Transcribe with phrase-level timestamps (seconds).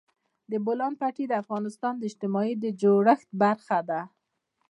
[0.51, 4.01] د بولان پټي د افغانستان د اجتماعي جوړښت برخه ده.